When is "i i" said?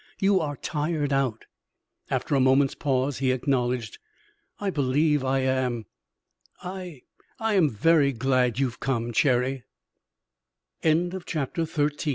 6.63-7.53